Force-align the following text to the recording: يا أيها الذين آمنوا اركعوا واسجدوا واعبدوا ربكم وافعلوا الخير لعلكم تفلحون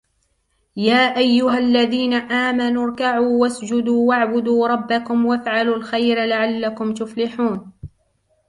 يا 0.77 1.17
أيها 1.17 1.57
الذين 1.57 2.13
آمنوا 2.13 2.85
اركعوا 2.85 3.41
واسجدوا 3.41 4.09
واعبدوا 4.09 4.67
ربكم 4.67 5.25
وافعلوا 5.25 5.75
الخير 5.75 6.25
لعلكم 6.25 6.93
تفلحون 6.93 7.71